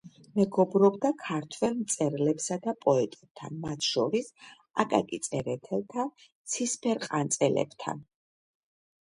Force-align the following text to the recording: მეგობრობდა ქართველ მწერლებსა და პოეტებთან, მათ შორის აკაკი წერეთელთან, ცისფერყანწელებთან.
მეგობრობდა 0.37 1.09
ქართველ 1.23 1.75
მწერლებსა 1.81 2.57
და 2.63 2.73
პოეტებთან, 2.85 3.59
მათ 3.67 3.85
შორის 3.91 4.33
აკაკი 4.85 5.21
წერეთელთან, 5.29 6.11
ცისფერყანწელებთან. 6.57 8.05